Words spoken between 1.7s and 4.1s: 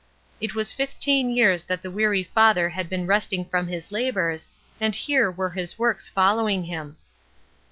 the weary father had been resting from his